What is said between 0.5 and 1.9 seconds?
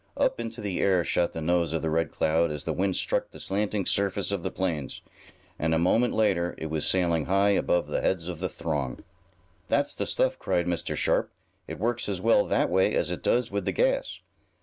the air shot the nose of